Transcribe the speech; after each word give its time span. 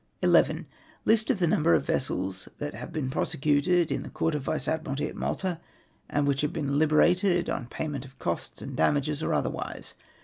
11. 0.23 0.65
List 1.05 1.29
of 1.29 1.37
the 1.37 1.45
number 1.45 1.75
of 1.75 1.85
vessels 1.85 2.49
that 2.57 2.73
have 2.73 2.91
been 2.91 3.11
prosecuted 3.11 3.91
in 3.91 4.01
the 4.01 4.09
Court 4.09 4.33
of 4.33 4.41
Vice 4.41 4.67
Ad 4.67 4.83
miralty 4.83 5.07
at 5.09 5.15
]\lalta, 5.15 5.59
and 6.09 6.25
which 6.25 6.41
have 6.41 6.51
been 6.51 6.79
liberated 6.79 7.47
on 7.51 7.67
payment 7.67 8.03
of 8.03 8.17
costs 8.17 8.63
and 8.63 8.75
damages 8.75 9.21
or 9.21 9.31
otherwise. 9.31 9.93